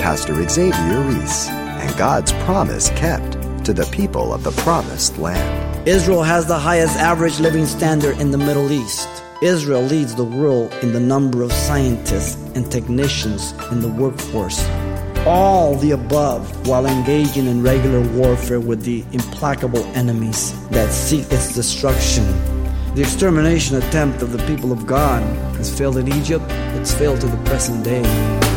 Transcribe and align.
Pastor 0.00 0.48
Xavier 0.48 1.02
Reese 1.02 1.48
and 1.50 1.98
God's 1.98 2.32
promise 2.44 2.88
kept 2.90 3.32
to 3.66 3.74
the 3.74 3.84
people 3.92 4.32
of 4.32 4.42
the 4.42 4.50
promised 4.62 5.18
land. 5.18 5.86
Israel 5.86 6.22
has 6.22 6.46
the 6.46 6.58
highest 6.58 6.96
average 6.96 7.38
living 7.38 7.66
standard 7.66 8.18
in 8.18 8.30
the 8.30 8.38
Middle 8.38 8.72
East. 8.72 9.08
Israel 9.42 9.82
leads 9.82 10.14
the 10.14 10.24
world 10.24 10.72
in 10.82 10.94
the 10.94 11.00
number 11.00 11.42
of 11.42 11.52
scientists 11.52 12.36
and 12.54 12.72
technicians 12.72 13.52
in 13.70 13.82
the 13.82 13.88
workforce. 13.88 14.66
All 15.26 15.76
the 15.76 15.90
above 15.90 16.66
while 16.66 16.86
engaging 16.86 17.46
in 17.46 17.62
regular 17.62 18.00
warfare 18.16 18.58
with 18.58 18.82
the 18.84 19.04
implacable 19.12 19.84
enemies 19.94 20.54
that 20.70 20.90
seek 20.92 21.30
its 21.30 21.54
destruction. 21.54 22.24
The 22.94 23.02
extermination 23.02 23.76
attempt 23.76 24.22
of 24.22 24.32
the 24.32 24.44
people 24.46 24.72
of 24.72 24.86
God 24.86 25.22
has 25.56 25.76
failed 25.76 25.98
in 25.98 26.08
Egypt, 26.08 26.46
it's 26.48 26.94
failed 26.94 27.20
to 27.20 27.26
the 27.26 27.44
present 27.44 27.84
day. 27.84 28.49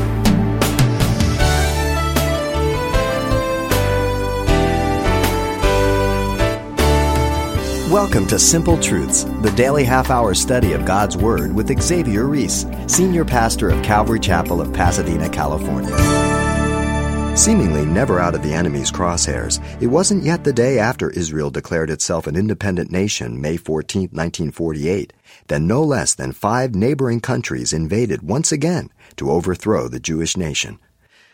Welcome 7.93 8.25
to 8.29 8.39
Simple 8.39 8.79
Truths, 8.79 9.23
the 9.43 9.53
daily 9.55 9.83
half 9.83 10.09
hour 10.09 10.33
study 10.33 10.73
of 10.73 10.83
God's 10.83 11.15
Word 11.15 11.53
with 11.53 11.79
Xavier 11.79 12.25
Reese, 12.25 12.65
Senior 12.87 13.23
Pastor 13.23 13.69
of 13.69 13.83
Calvary 13.83 14.19
Chapel 14.19 14.61
of 14.61 14.73
Pasadena, 14.73 15.29
California. 15.29 15.95
Seemingly 17.37 17.85
never 17.85 18.19
out 18.19 18.33
of 18.33 18.41
the 18.41 18.51
enemy's 18.51 18.91
crosshairs, 18.91 19.61
it 19.79 19.85
wasn't 19.85 20.23
yet 20.23 20.43
the 20.43 20.51
day 20.51 20.79
after 20.79 21.11
Israel 21.11 21.51
declared 21.51 21.91
itself 21.91 22.25
an 22.25 22.35
independent 22.35 22.89
nation, 22.89 23.39
May 23.39 23.57
14, 23.57 24.09
1948, 24.11 25.13
that 25.49 25.61
no 25.61 25.83
less 25.83 26.15
than 26.15 26.31
five 26.31 26.73
neighboring 26.73 27.19
countries 27.19 27.73
invaded 27.73 28.23
once 28.23 28.51
again 28.51 28.89
to 29.17 29.29
overthrow 29.29 29.87
the 29.87 29.99
Jewish 29.99 30.35
nation. 30.35 30.79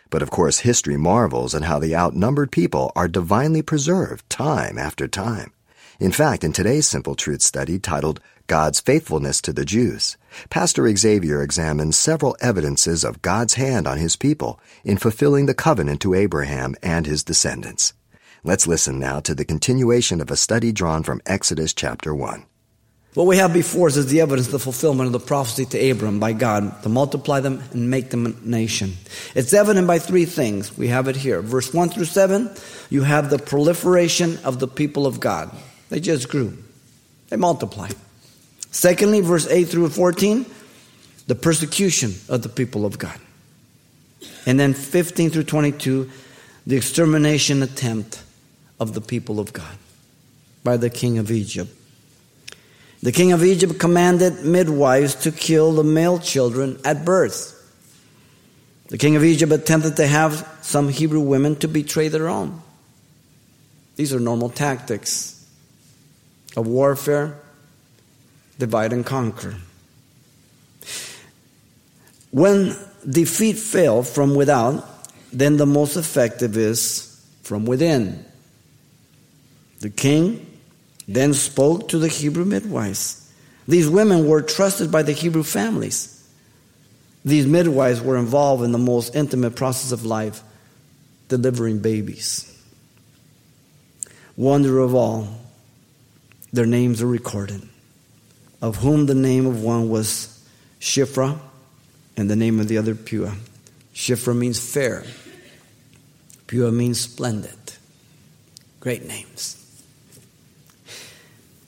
But 0.09 0.21
of 0.21 0.29
course, 0.29 0.59
history 0.59 0.97
marvels 0.97 1.55
at 1.55 1.63
how 1.63 1.79
the 1.79 1.95
outnumbered 1.95 2.51
people 2.51 2.91
are 2.97 3.07
divinely 3.07 3.61
preserved 3.61 4.29
time 4.29 4.77
after 4.77 5.07
time. 5.07 5.53
In 5.99 6.13
fact, 6.13 6.45
in 6.45 6.53
today's 6.53 6.87
Simple 6.87 7.13
Truth 7.13 7.41
study 7.41 7.77
titled 7.77 8.21
God's 8.47 8.79
Faithfulness 8.79 9.41
to 9.41 9.51
the 9.51 9.65
Jews, 9.65 10.15
Pastor 10.49 10.89
Xavier 10.95 11.41
examines 11.43 11.97
several 11.97 12.37
evidences 12.39 13.03
of 13.03 13.21
God's 13.21 13.55
hand 13.55 13.85
on 13.85 13.97
his 13.97 14.15
people 14.15 14.61
in 14.85 14.95
fulfilling 14.95 15.45
the 15.45 15.53
covenant 15.53 15.99
to 16.01 16.13
Abraham 16.13 16.75
and 16.81 17.05
his 17.05 17.21
descendants. 17.21 17.91
Let's 18.45 18.65
listen 18.65 18.97
now 18.97 19.19
to 19.19 19.35
the 19.35 19.43
continuation 19.43 20.21
of 20.21 20.31
a 20.31 20.37
study 20.37 20.71
drawn 20.71 21.03
from 21.03 21.19
Exodus 21.25 21.73
chapter 21.73 22.15
1. 22.15 22.45
What 23.15 23.27
we 23.27 23.35
have 23.35 23.51
before 23.51 23.87
us 23.87 23.97
is 23.97 24.07
the 24.07 24.21
evidence 24.21 24.47
of 24.47 24.53
the 24.53 24.59
fulfillment 24.59 25.07
of 25.07 25.11
the 25.11 25.19
prophecy 25.19 25.65
to 25.65 25.89
Abram 25.89 26.21
by 26.21 26.31
God 26.31 26.81
to 26.83 26.87
multiply 26.87 27.41
them 27.41 27.61
and 27.73 27.89
make 27.89 28.09
them 28.11 28.25
a 28.25 28.47
nation. 28.47 28.93
It's 29.35 29.53
evident 29.53 29.85
by 29.85 29.99
three 29.99 30.23
things. 30.23 30.77
We 30.77 30.87
have 30.87 31.09
it 31.09 31.17
here. 31.17 31.41
Verse 31.41 31.73
1 31.73 31.89
through 31.89 32.05
7, 32.05 32.49
you 32.89 33.03
have 33.03 33.29
the 33.29 33.39
proliferation 33.39 34.37
of 34.45 34.59
the 34.59 34.67
people 34.69 35.05
of 35.05 35.19
God. 35.19 35.53
They 35.89 35.99
just 35.99 36.29
grew, 36.29 36.57
they 37.29 37.35
multiplied. 37.35 37.95
Secondly, 38.71 39.21
verse 39.21 39.47
8 39.47 39.65
through 39.65 39.89
14, 39.89 40.45
the 41.27 41.35
persecution 41.35 42.13
of 42.29 42.43
the 42.43 42.49
people 42.49 42.85
of 42.85 42.97
God. 42.97 43.19
And 44.45 44.59
then 44.59 44.73
15 44.73 45.31
through 45.31 45.43
22, 45.43 46.09
the 46.67 46.75
extermination 46.75 47.63
attempt 47.63 48.23
of 48.79 48.93
the 48.93 49.01
people 49.01 49.39
of 49.39 49.51
God 49.51 49.77
by 50.63 50.77
the 50.77 50.89
king 50.89 51.17
of 51.17 51.31
Egypt. 51.31 51.75
The 53.01 53.11
king 53.11 53.31
of 53.31 53.43
Egypt 53.43 53.79
commanded 53.79 54.43
midwives 54.43 55.15
to 55.15 55.31
kill 55.31 55.71
the 55.71 55.83
male 55.83 56.19
children 56.19 56.79
at 56.83 57.05
birth. 57.05 57.55
The 58.89 58.97
king 58.97 59.15
of 59.15 59.23
Egypt 59.23 59.51
attempted 59.51 59.95
to 59.97 60.07
have 60.07 60.47
some 60.61 60.89
Hebrew 60.89 61.21
women 61.21 61.55
to 61.57 61.67
betray 61.67 62.09
their 62.09 62.27
own. 62.27 62.61
These 63.95 64.13
are 64.13 64.19
normal 64.19 64.49
tactics 64.49 65.38
of 66.55 66.67
warfare, 66.67 67.39
divide 68.57 68.93
and 68.93 69.05
conquer. 69.05 69.55
When 72.31 72.75
defeat 73.09 73.57
failed 73.57 74.07
from 74.07 74.35
without, 74.35 74.85
then 75.31 75.57
the 75.57 75.65
most 75.65 75.95
effective 75.95 76.57
is 76.57 77.23
from 77.43 77.65
within. 77.65 78.25
The 79.79 79.89
king 79.89 80.45
then 81.07 81.33
spoke 81.33 81.89
to 81.89 81.97
the 81.97 82.07
Hebrew 82.07 82.45
midwives. 82.45 83.31
These 83.67 83.89
women 83.89 84.27
were 84.27 84.41
trusted 84.41 84.91
by 84.91 85.03
the 85.03 85.13
Hebrew 85.13 85.43
families. 85.43 86.15
These 87.23 87.45
midwives 87.45 88.01
were 88.01 88.17
involved 88.17 88.63
in 88.63 88.71
the 88.71 88.77
most 88.77 89.15
intimate 89.15 89.55
process 89.55 89.91
of 89.91 90.05
life, 90.05 90.41
delivering 91.27 91.79
babies. 91.79 92.45
Wonder 94.35 94.79
of 94.79 94.95
all, 94.95 95.27
their 96.51 96.65
names 96.65 97.01
are 97.01 97.07
recorded, 97.07 97.67
of 98.61 98.77
whom 98.77 99.05
the 99.05 99.15
name 99.15 99.45
of 99.45 99.61
one 99.61 99.89
was 99.89 100.43
Shifra 100.79 101.39
and 102.17 102.29
the 102.29 102.35
name 102.35 102.59
of 102.59 102.67
the 102.67 102.77
other 102.77 102.95
Puah. 102.95 103.35
Shifra 103.93 104.35
means 104.35 104.59
fair, 104.59 105.03
Puah 106.47 106.71
means 106.71 106.99
splendid. 106.99 107.55
Great 108.79 109.05
names. 109.05 109.55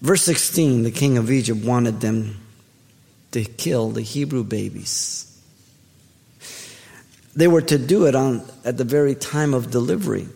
Verse 0.01 0.23
16 0.23 0.83
the 0.83 0.91
king 0.91 1.17
of 1.17 1.29
Egypt 1.29 1.63
wanted 1.63 2.01
them 2.01 2.37
to 3.31 3.43
kill 3.43 3.89
the 3.89 4.01
Hebrew 4.01 4.43
babies. 4.43 5.27
They 7.35 7.47
were 7.47 7.61
to 7.61 7.77
do 7.77 8.07
it 8.07 8.15
on, 8.15 8.43
at 8.65 8.77
the 8.77 8.83
very 8.83 9.15
time 9.15 9.53
of 9.53 9.71
delivery. 9.71 10.27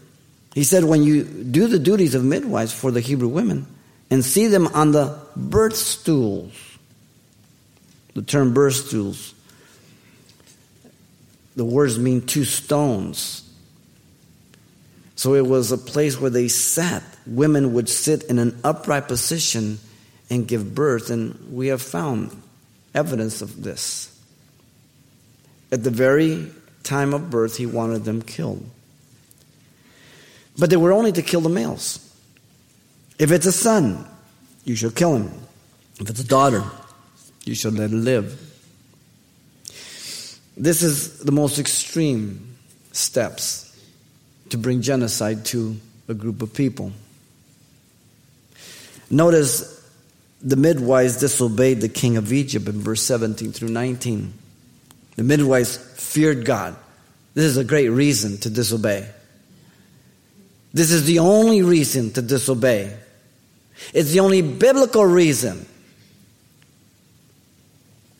He 0.53 0.63
said, 0.63 0.85
When 0.85 1.03
you 1.03 1.23
do 1.23 1.67
the 1.67 1.79
duties 1.79 2.15
of 2.15 2.23
midwives 2.23 2.71
for 2.71 2.91
the 2.91 3.01
Hebrew 3.01 3.27
women, 3.27 3.67
and 4.09 4.23
see 4.23 4.47
them 4.47 4.67
on 4.67 4.91
the 4.91 5.17
birth 5.35 5.75
stools. 5.75 6.53
The 8.13 8.21
term 8.21 8.53
birth 8.53 8.75
stools, 8.75 9.33
the 11.55 11.65
words 11.65 11.99
mean 11.99 12.25
two 12.25 12.45
stones. 12.45 13.41
So 15.15 15.33
it 15.33 15.45
was 15.45 15.71
a 15.71 15.77
place 15.77 16.19
where 16.19 16.29
they 16.29 16.47
sat. 16.47 17.03
Women 17.25 17.73
would 17.73 17.89
sit 17.89 18.23
in 18.23 18.39
an 18.39 18.59
upright 18.63 19.07
position 19.07 19.79
and 20.29 20.47
give 20.47 20.75
birth, 20.75 21.09
and 21.09 21.51
we 21.51 21.67
have 21.67 21.81
found 21.81 22.41
evidence 22.93 23.41
of 23.41 23.63
this. 23.63 24.11
At 25.71 25.83
the 25.83 25.89
very 25.89 26.51
time 26.83 27.13
of 27.13 27.29
birth, 27.29 27.57
he 27.57 27.65
wanted 27.65 28.05
them 28.05 28.21
killed. 28.21 28.63
But 30.57 30.69
they 30.69 30.77
were 30.77 30.93
only 30.93 31.11
to 31.13 31.21
kill 31.21 31.41
the 31.41 31.49
males. 31.49 32.04
If 33.17 33.31
it's 33.31 33.45
a 33.45 33.51
son, 33.51 34.05
you 34.63 34.75
shall 34.75 34.91
kill 34.91 35.15
him. 35.15 35.31
If 35.99 36.09
it's 36.09 36.19
a 36.19 36.27
daughter, 36.27 36.63
you 37.45 37.55
shall 37.55 37.71
let 37.71 37.91
her 37.91 37.95
live. 37.95 38.41
This 40.57 40.83
is 40.83 41.19
the 41.19 41.31
most 41.31 41.59
extreme 41.59 42.57
steps 42.91 43.61
to 44.49 44.57
bring 44.57 44.81
genocide 44.81 45.45
to 45.45 45.75
a 46.07 46.13
group 46.13 46.41
of 46.41 46.53
people. 46.53 46.91
Notice 49.09 49.71
the 50.41 50.55
midwives 50.55 51.17
disobeyed 51.17 51.81
the 51.81 51.89
king 51.89 52.17
of 52.17 52.31
Egypt 52.31 52.67
in 52.67 52.79
verse 52.81 53.01
17 53.01 53.51
through 53.51 53.69
19. 53.69 54.33
The 55.15 55.23
midwives 55.23 55.77
feared 55.77 56.45
God. 56.45 56.75
This 57.33 57.45
is 57.45 57.57
a 57.57 57.63
great 57.63 57.89
reason 57.89 58.37
to 58.39 58.49
disobey. 58.49 59.09
This 60.75 60.91
is 60.91 61.05
the 61.05 61.19
only 61.19 61.61
reason 61.61 62.11
to 62.11 62.21
disobey. 62.21 62.93
It's 63.93 64.11
the 64.11 64.19
only 64.19 64.41
biblical 64.41 65.05
reason. 65.05 65.65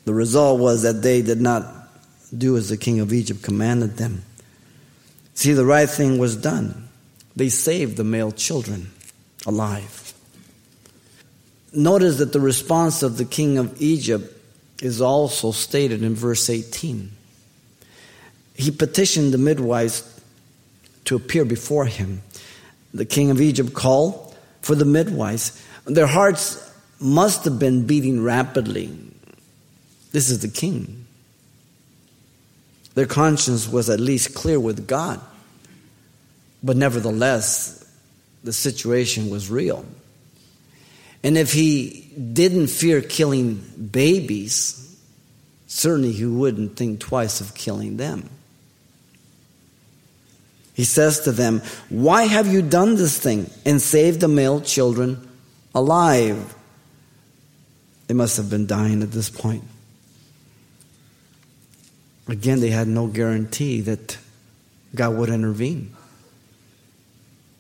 The 0.06 0.14
result 0.14 0.62
was 0.62 0.84
that 0.84 1.02
they 1.02 1.22
did 1.22 1.42
not 1.42 1.66
do 2.36 2.56
as 2.56 2.70
the 2.70 2.78
king 2.78 3.02
of 3.02 3.12
Egypt 3.12 3.44
commanded 3.44 3.98
them. 3.98 4.24
See, 5.34 5.52
the 5.52 5.66
right 5.66 5.90
thing 5.90 6.18
was 6.18 6.38
done. 6.38 6.88
They 7.36 7.50
saved 7.50 7.98
the 7.98 8.06
male 8.06 8.32
children 8.32 8.90
alive. 9.46 10.14
Notice 11.74 12.20
that 12.20 12.32
the 12.32 12.40
response 12.40 13.04
of 13.04 13.18
the 13.18 13.26
king 13.26 13.58
of 13.58 13.82
Egypt 13.82 14.32
is 14.82 15.02
also 15.02 15.52
stated 15.52 16.04
in 16.04 16.16
verse 16.16 16.50
18. 16.50 17.12
He 18.54 18.72
petitioned 18.72 19.34
the 19.34 19.38
midwives 19.38 20.10
to 21.04 21.18
appear 21.18 21.44
before 21.44 21.88
him. 21.88 22.22
The 22.96 23.06
king 23.06 23.30
of 23.30 23.42
Egypt 23.42 23.74
called 23.74 24.36
for 24.62 24.74
the 24.74 24.86
midwives. 24.86 25.62
Their 25.86 26.08
hearts 26.08 26.62
must 27.00 27.44
have 27.44 27.60
been 27.60 27.86
beating 27.86 28.24
rapidly. 28.24 28.90
This 30.12 30.30
is 30.30 30.40
the 30.40 30.48
king. 30.48 31.06
Their 32.94 33.06
conscience 33.06 33.68
was 33.68 33.90
at 33.90 34.00
least 34.00 34.34
clear 34.34 34.60
with 34.60 34.88
God. 34.88 35.20
But 36.64 36.78
nevertheless, 36.78 37.86
the 38.46 38.54
situation 38.54 39.30
was 39.30 39.52
real. 39.52 39.86
And 41.22 41.38
if 41.38 41.52
he 41.52 42.10
didn't 42.34 42.68
fear 42.68 43.02
killing 43.02 43.56
babies, 43.92 44.98
certainly 45.68 46.14
he 46.14 46.26
wouldn't 46.26 46.78
think 46.78 47.02
twice 47.02 47.42
of 47.42 47.54
killing 47.56 47.98
them. 47.98 48.30
He 50.76 50.84
says 50.84 51.22
to 51.22 51.32
them, 51.32 51.62
Why 51.88 52.24
have 52.24 52.48
you 52.48 52.62
done 52.62 52.96
this 52.96 53.18
thing 53.18 53.50
and 53.66 53.82
saved 53.82 54.20
the 54.20 54.28
male 54.28 54.60
children 54.60 55.26
alive? 55.74 56.54
They 58.08 58.14
must 58.14 58.36
have 58.36 58.50
been 58.50 58.68
dying 58.68 59.02
at 59.02 59.12
this 59.12 59.30
point. 59.30 59.64
Again, 62.28 62.60
they 62.60 62.72
had 62.72 62.90
no 62.90 63.08
guarantee 63.08 63.80
that 63.82 64.18
God 64.94 65.16
would 65.16 65.30
intervene. 65.30 65.96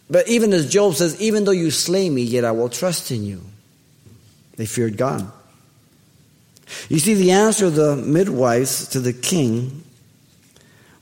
But 0.09 0.27
even 0.27 0.51
as 0.51 0.69
Job 0.69 0.95
says, 0.95 1.19
even 1.21 1.45
though 1.45 1.51
you 1.51 1.71
slay 1.71 2.09
me, 2.09 2.21
yet 2.21 2.43
I 2.43 2.51
will 2.51 2.69
trust 2.69 3.11
in 3.11 3.23
you. 3.23 3.41
They 4.57 4.65
feared 4.65 4.97
God. 4.97 5.31
You 6.89 6.99
see, 6.99 7.13
the 7.13 7.31
answer 7.31 7.67
of 7.67 7.75
the 7.75 7.95
midwives 7.95 8.89
to 8.89 8.99
the 8.99 9.13
king 9.13 9.83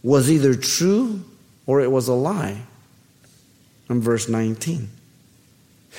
was 0.03 0.29
either 0.29 0.53
true 0.53 1.23
or 1.65 1.81
it 1.81 1.91
was 1.91 2.07
a 2.07 2.13
lie. 2.13 2.61
In 3.89 4.01
verse 4.01 4.29
19. 4.29 4.89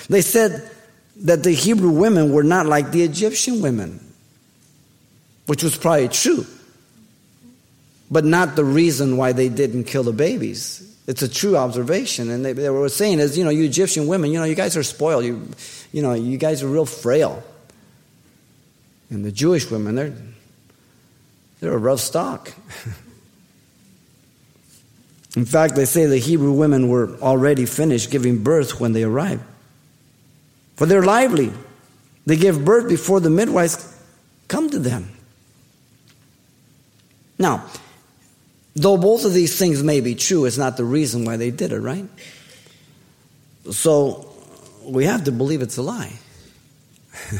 They 0.08 0.22
said 0.22 0.68
that 1.16 1.44
the 1.44 1.52
Hebrew 1.52 1.90
women 1.90 2.32
were 2.32 2.42
not 2.42 2.66
like 2.66 2.90
the 2.90 3.02
Egyptian 3.02 3.60
women, 3.62 4.00
which 5.46 5.62
was 5.62 5.76
probably 5.76 6.08
true, 6.08 6.46
but 8.10 8.24
not 8.24 8.56
the 8.56 8.64
reason 8.64 9.16
why 9.16 9.32
they 9.32 9.48
didn't 9.48 9.84
kill 9.84 10.02
the 10.02 10.12
babies. 10.12 10.90
It's 11.06 11.22
a 11.22 11.28
true 11.28 11.56
observation. 11.56 12.30
And 12.30 12.44
they, 12.44 12.54
they 12.54 12.70
were 12.70 12.88
saying 12.88 13.20
is, 13.20 13.36
you 13.36 13.44
know, 13.44 13.50
you 13.50 13.64
Egyptian 13.64 14.06
women, 14.06 14.32
you 14.32 14.38
know, 14.38 14.44
you 14.44 14.54
guys 14.54 14.76
are 14.76 14.82
spoiled. 14.82 15.24
You, 15.24 15.46
you 15.92 16.02
know, 16.02 16.14
you 16.14 16.38
guys 16.38 16.62
are 16.62 16.68
real 16.68 16.86
frail. 16.86 17.42
And 19.10 19.24
the 19.24 19.30
Jewish 19.30 19.70
women, 19.70 19.94
they're, 19.94 20.14
they're 21.60 21.74
a 21.74 21.78
rough 21.78 22.00
stock. 22.00 22.52
In 25.36 25.44
fact, 25.44 25.74
they 25.74 25.84
say 25.84 26.06
the 26.06 26.18
Hebrew 26.18 26.52
women 26.52 26.88
were 26.88 27.16
already 27.20 27.66
finished 27.66 28.10
giving 28.10 28.42
birth 28.42 28.80
when 28.80 28.92
they 28.92 29.02
arrived. 29.02 29.42
For 30.76 30.86
they're 30.86 31.04
lively. 31.04 31.52
They 32.26 32.36
give 32.36 32.64
birth 32.64 32.88
before 32.88 33.20
the 33.20 33.30
midwives 33.30 33.92
come 34.48 34.70
to 34.70 34.78
them. 34.78 35.10
Now, 37.38 37.66
though 38.74 38.96
both 38.96 39.24
of 39.24 39.32
these 39.32 39.58
things 39.58 39.82
may 39.82 40.00
be 40.00 40.14
true, 40.14 40.44
it's 40.44 40.58
not 40.58 40.76
the 40.76 40.84
reason 40.84 41.24
why 41.24 41.36
they 41.36 41.50
did 41.50 41.72
it, 41.72 41.80
right? 41.80 42.06
So 43.70 44.32
we 44.84 45.04
have 45.06 45.24
to 45.24 45.32
believe 45.32 45.62
it's 45.62 45.76
a 45.78 45.82
lie. 45.82 46.12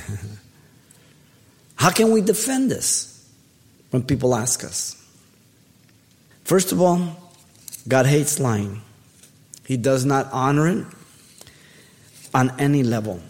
How 1.77 1.91
can 1.91 2.11
we 2.13 2.23
defend 2.23 2.71
this 2.71 3.29
when 3.91 4.03
people 4.03 4.35
ask 4.35 4.65
us? 4.65 5.01
First 6.45 6.73
of 6.73 6.81
all, 6.81 7.24
God 7.87 8.07
hates 8.07 8.41
lying. 8.41 8.81
He 9.67 9.77
does 9.77 10.05
not 10.05 10.29
honor 10.33 10.69
it 10.69 10.87
on 12.35 12.53
any 12.59 12.83
level. 12.83 13.21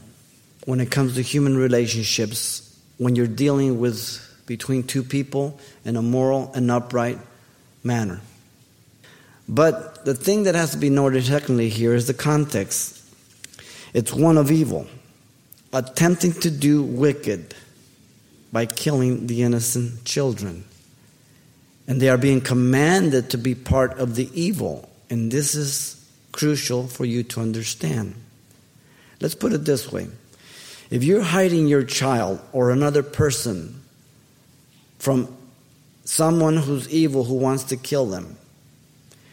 When 0.64 0.80
it 0.80 0.90
comes 0.90 1.14
to 1.14 1.22
human 1.22 1.56
relationships, 1.56 2.78
when 2.98 3.16
you're 3.16 3.26
dealing 3.26 3.78
with 3.78 4.20
between 4.46 4.82
two 4.82 5.02
people 5.02 5.58
in 5.84 5.96
a 5.96 6.02
moral 6.02 6.52
and 6.54 6.70
upright 6.70 7.18
manner. 7.82 8.20
But 9.48 10.04
the 10.04 10.14
thing 10.14 10.44
that 10.44 10.54
has 10.54 10.70
to 10.70 10.78
be 10.78 10.90
noted 10.90 11.24
technically 11.24 11.68
here 11.68 11.94
is 11.94 12.06
the 12.06 12.14
context. 12.14 13.02
It's 13.92 14.12
one 14.12 14.38
of 14.38 14.50
evil, 14.50 14.86
attempting 15.72 16.32
to 16.40 16.50
do 16.50 16.82
wicked 16.82 17.54
by 18.52 18.66
killing 18.66 19.26
the 19.26 19.42
innocent 19.42 20.04
children. 20.04 20.64
And 21.86 22.00
they 22.00 22.08
are 22.08 22.18
being 22.18 22.40
commanded 22.40 23.30
to 23.30 23.38
be 23.38 23.54
part 23.54 23.98
of 23.98 24.14
the 24.14 24.30
evil. 24.32 24.88
And 25.10 25.30
this 25.30 25.54
is 25.54 26.02
crucial 26.32 26.86
for 26.86 27.04
you 27.04 27.22
to 27.22 27.40
understand. 27.40 28.14
Let's 29.20 29.34
put 29.34 29.52
it 29.52 29.64
this 29.64 29.92
way 29.92 30.08
if 30.90 31.02
you're 31.02 31.22
hiding 31.22 31.66
your 31.66 31.82
child 31.82 32.40
or 32.52 32.70
another 32.70 33.02
person 33.02 33.82
from 34.98 35.34
someone 36.04 36.56
who's 36.56 36.88
evil 36.88 37.24
who 37.24 37.34
wants 37.34 37.64
to 37.64 37.76
kill 37.76 38.06
them, 38.06 38.36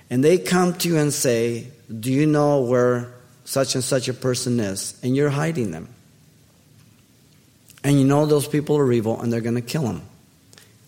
and 0.09 0.24
they 0.24 0.38
come 0.38 0.74
to 0.75 0.89
you 0.89 0.97
and 0.97 1.13
say, 1.13 1.68
Do 1.88 2.12
you 2.12 2.25
know 2.25 2.62
where 2.62 3.13
such 3.45 3.75
and 3.75 3.83
such 3.83 4.07
a 4.07 4.13
person 4.13 4.59
is? 4.59 5.00
And 5.04 5.15
you're 5.15 5.30
hiding 5.30 5.71
them. 5.71 5.89
And 7.83 8.00
you 8.00 8.06
know 8.06 8.25
those 8.25 8.47
people 8.47 8.77
are 8.77 8.92
evil 8.92 9.19
and 9.19 9.31
they're 9.31 9.42
going 9.42 9.56
to 9.56 9.62
kill 9.62 9.83
them. 9.83 10.04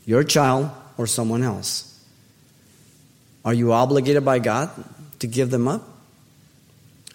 Your 0.06 0.24
child 0.24 0.69
or 0.98 1.07
someone 1.07 1.44
else. 1.44 1.90
Are 3.45 3.54
you 3.54 3.74
obligated 3.74 4.24
by 4.24 4.40
God 4.40 4.69
to 5.19 5.28
give 5.28 5.50
them 5.50 5.68
up? 5.68 5.88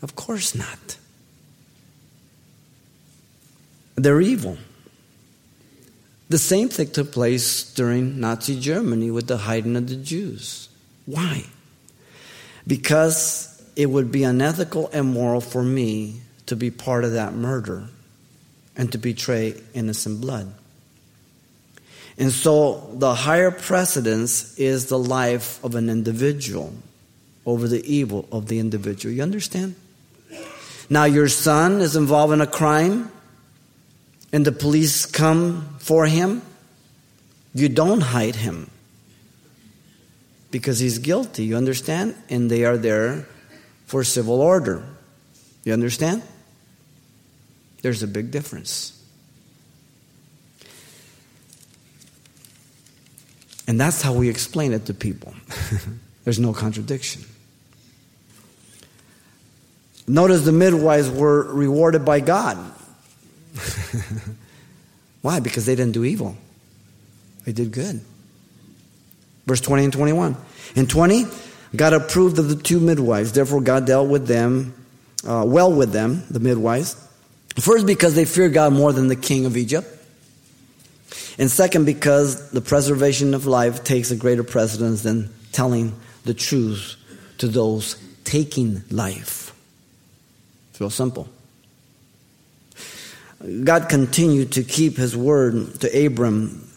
Of 0.03 0.15
course 0.15 0.55
not. 0.55 0.97
They're 3.97 4.21
evil. 4.21 4.59
The 6.29 6.39
same 6.39 6.69
thing 6.69 6.91
took 6.91 7.11
place 7.11 7.73
during 7.73 8.21
Nazi 8.21 8.61
Germany 8.61 9.11
with 9.11 9.27
the 9.27 9.39
hiding 9.39 9.77
of 9.77 9.89
the 9.89 9.97
Jews. 9.97 10.69
Why? 11.07 11.47
Because 12.67 13.63
it 13.77 13.87
would 13.87 14.13
be 14.13 14.25
unethical 14.25 14.91
and 14.93 15.09
moral 15.09 15.41
for 15.41 15.63
me 15.63 16.21
to 16.47 16.55
be 16.55 16.71
part 16.71 17.05
of 17.05 17.13
that 17.13 17.33
murder 17.33 17.89
and 18.77 18.93
to 18.93 18.99
betray 18.99 19.55
innocent 19.73 20.21
blood. 20.21 20.53
And 22.19 22.33
so 22.33 22.91
the 22.95 23.15
higher 23.15 23.53
precedence 23.53 24.59
is 24.59 24.87
the 24.87 24.99
life 24.99 25.63
of 25.65 25.77
an 25.77 25.89
individual 25.89 26.75
over 27.47 27.69
the 27.69 27.83
evil 27.91 28.29
of 28.33 28.49
the 28.49 28.59
individual. 28.59 29.15
You 29.15 29.23
understand? 29.23 29.77
Now, 30.91 31.05
your 31.05 31.29
son 31.29 31.81
is 31.81 31.95
involved 31.95 32.33
in 32.33 32.41
a 32.41 32.47
crime 32.47 33.13
and 34.33 34.45
the 34.45 34.53
police 34.53 35.07
come 35.07 35.77
for 35.79 36.07
him. 36.07 36.43
You 37.55 37.69
don't 37.69 38.01
hide 38.01 38.35
him 38.35 38.69
because 40.51 40.81
he's 40.81 40.99
guilty. 40.99 41.45
You 41.45 41.57
understand? 41.57 42.17
And 42.29 42.51
they 42.51 42.65
are 42.65 42.77
there 42.77 43.27
for 43.87 44.03
civil 44.03 44.41
order. 44.41 44.85
You 45.65 45.73
understand? 45.73 46.23
There's 47.83 48.03
a 48.03 48.09
big 48.09 48.33
difference. 48.33 48.98
And 53.69 53.79
that's 53.79 54.01
how 54.01 54.15
we 54.15 54.31
explain 54.31 54.73
it 54.73 54.87
to 54.87 54.95
people. 54.95 55.35
There's 56.25 56.41
no 56.41 56.55
contradiction. 56.55 57.23
Notice 60.09 60.47
the 60.47 60.53
midwives 60.53 61.11
were 61.11 61.43
rewarded 61.53 62.03
by 62.03 62.21
God. 62.21 62.57
Why? 65.23 65.41
Because 65.41 65.67
they 65.67 65.75
didn't 65.75 65.93
do 65.93 66.05
evil, 66.05 66.37
they 67.45 67.53
did 67.53 67.71
good. 67.71 68.01
Verse 69.47 69.61
20 69.61 69.85
and 69.85 69.93
21. 69.93 70.37
In 70.75 70.87
20, 70.87 71.25
God 71.77 71.93
approved 71.93 72.39
of 72.39 72.49
the 72.49 72.57
two 72.57 72.81
midwives. 72.81 73.33
Therefore, 73.33 73.61
God 73.61 73.87
dealt 73.87 74.09
with 74.09 74.27
them, 74.27 74.75
uh, 75.27 75.45
well 75.47 75.73
with 75.73 75.93
them, 75.93 76.25
the 76.31 76.41
midwives. 76.41 76.97
First, 77.57 77.87
because 77.87 78.15
they 78.15 78.25
feared 78.25 78.55
God 78.55 78.73
more 78.73 78.93
than 78.93 79.09
the 79.09 79.17
king 79.17 79.45
of 79.45 79.57
Egypt. 79.57 79.98
And 81.39 81.49
second, 81.49 81.85
because 81.85 82.51
the 82.51 82.61
preservation 82.61 83.33
of 83.33 83.47
life 83.47 83.85
takes 83.85 84.11
a 84.11 84.17
greater 84.17 84.43
precedence 84.43 85.03
than 85.03 85.33
telling 85.53 85.95
the 86.25 86.35
truth 86.35 86.97
to 87.39 87.47
those 87.47 87.97
taking 88.25 88.83
life. 88.91 89.55
It's 90.71 90.81
real 90.81 90.91
simple. 90.91 91.29
God 93.63 93.89
continued 93.89 94.53
to 94.53 94.65
keep 94.65 94.97
his 94.97 95.17
word 95.17 95.81
to 95.81 96.07
Abram, 96.07 96.69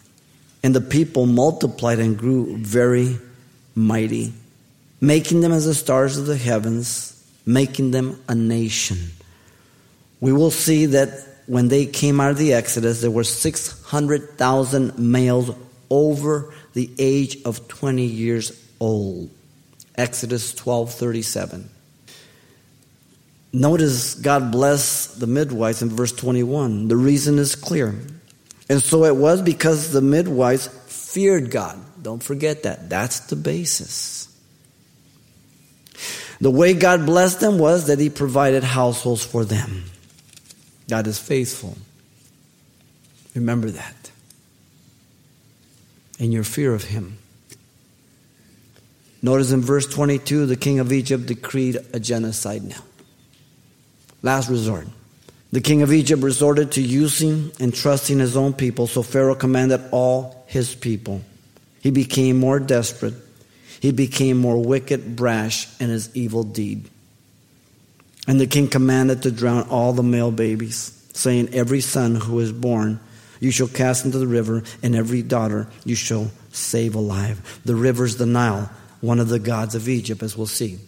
and 0.62 0.74
the 0.74 0.80
people 0.80 1.26
multiplied 1.26 1.98
and 1.98 2.16
grew 2.16 2.56
very 2.56 3.18
mighty, 3.74 4.32
making 5.00 5.40
them 5.40 5.50
as 5.50 5.66
the 5.66 5.74
stars 5.74 6.16
of 6.16 6.26
the 6.26 6.36
heavens, 6.36 7.20
making 7.44 7.90
them 7.90 8.22
a 8.28 8.34
nation. 8.36 8.98
We 10.20 10.32
will 10.32 10.52
see 10.52 10.86
that 10.86 11.31
when 11.52 11.68
they 11.68 11.84
came 11.84 12.18
out 12.18 12.30
of 12.30 12.38
the 12.38 12.54
Exodus, 12.54 13.02
there 13.02 13.10
were 13.10 13.24
600,000 13.24 14.98
males 14.98 15.50
over 15.90 16.54
the 16.72 16.90
age 16.98 17.36
of 17.44 17.68
20 17.68 18.06
years 18.06 18.58
old. 18.80 19.28
Exodus 19.94 20.54
12:37. 20.54 21.68
Notice 23.52 24.14
God 24.14 24.50
bless 24.50 25.08
the 25.08 25.26
midwives 25.26 25.82
in 25.82 25.90
verse 25.90 26.12
21. 26.12 26.88
The 26.88 26.96
reason 26.96 27.38
is 27.38 27.54
clear. 27.54 27.96
And 28.70 28.82
so 28.82 29.04
it 29.04 29.16
was 29.16 29.42
because 29.42 29.90
the 29.90 30.00
midwives 30.00 30.70
feared 30.86 31.50
God. 31.50 31.78
Don't 32.00 32.22
forget 32.22 32.62
that. 32.62 32.88
That's 32.88 33.20
the 33.20 33.36
basis. 33.36 34.26
The 36.40 36.50
way 36.50 36.72
God 36.72 37.04
blessed 37.04 37.40
them 37.40 37.58
was 37.58 37.88
that 37.88 37.98
He 37.98 38.08
provided 38.08 38.64
households 38.64 39.22
for 39.22 39.44
them. 39.44 39.91
God 40.92 41.06
is 41.06 41.18
faithful. 41.18 41.74
Remember 43.34 43.70
that. 43.70 44.10
And 46.20 46.34
your 46.34 46.44
fear 46.44 46.74
of 46.74 46.84
Him. 46.84 47.16
Notice 49.22 49.52
in 49.52 49.62
verse 49.62 49.86
22, 49.86 50.44
the 50.44 50.54
king 50.54 50.80
of 50.80 50.92
Egypt 50.92 51.24
decreed 51.24 51.78
a 51.94 51.98
genocide 51.98 52.64
now. 52.64 52.84
Last 54.20 54.50
resort. 54.50 54.86
The 55.50 55.62
king 55.62 55.80
of 55.80 55.94
Egypt 55.94 56.22
resorted 56.22 56.72
to 56.72 56.82
using 56.82 57.52
and 57.58 57.74
trusting 57.74 58.18
his 58.18 58.36
own 58.36 58.52
people, 58.52 58.86
so 58.86 59.02
Pharaoh 59.02 59.34
commanded 59.34 59.80
all 59.92 60.44
his 60.46 60.74
people. 60.74 61.22
He 61.80 61.90
became 61.90 62.38
more 62.38 62.60
desperate. 62.60 63.14
He 63.80 63.92
became 63.92 64.36
more 64.36 64.62
wicked, 64.62 65.16
brash 65.16 65.68
in 65.80 65.88
his 65.88 66.14
evil 66.14 66.42
deed. 66.42 66.90
And 68.26 68.40
the 68.40 68.46
king 68.46 68.68
commanded 68.68 69.22
to 69.22 69.30
drown 69.32 69.68
all 69.68 69.92
the 69.92 70.02
male 70.02 70.30
babies, 70.30 70.92
saying, 71.12 71.50
Every 71.52 71.80
son 71.80 72.14
who 72.14 72.38
is 72.40 72.52
born 72.52 73.00
you 73.42 73.50
shall 73.50 73.66
cast 73.66 74.04
into 74.04 74.18
the 74.18 74.26
river, 74.28 74.62
and 74.84 74.94
every 74.94 75.20
daughter 75.20 75.66
you 75.84 75.96
shall 75.96 76.30
save 76.52 76.94
alive. 76.94 77.60
The 77.64 77.74
river 77.74 78.04
is 78.04 78.16
the 78.16 78.24
Nile, 78.24 78.70
one 79.00 79.18
of 79.18 79.28
the 79.28 79.40
gods 79.40 79.74
of 79.74 79.88
Egypt, 79.88 80.22
as 80.22 80.36
we'll 80.36 80.46
see. 80.46 80.78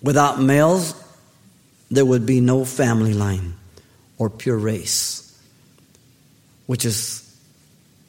Without 0.00 0.40
males, 0.40 0.94
there 1.90 2.06
would 2.06 2.24
be 2.24 2.40
no 2.40 2.64
family 2.64 3.12
line 3.12 3.56
or 4.16 4.30
pure 4.30 4.56
race, 4.56 5.38
which 6.64 6.86
is 6.86 7.22